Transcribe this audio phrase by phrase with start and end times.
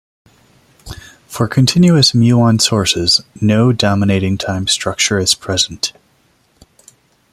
[1.27, 5.93] For "continuous" muon sources no dominating time structure is present.